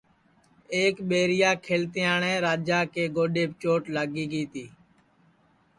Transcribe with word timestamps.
ایک 0.75 0.95
ٻیریا 1.09 1.51
کھلتیاٹؔے 1.65 2.33
راجا 2.45 2.79
کے 2.93 3.03
گوڈؔیپ 3.15 3.51
چوٹ 3.61 3.81
لاگی 3.95 4.25
گی 4.31 4.43
تی 4.53 4.65